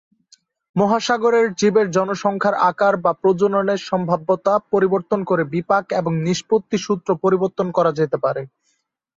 [0.75, 7.91] মহাসাগরের জীবের জনসংখ্যার আকার বা প্রজননের সম্ভাব্যতা পরিবর্তন করে বিপাক এবং নিষ্পত্তি সূত্র পরিবর্তন করা
[7.99, 8.41] যেতে পারে।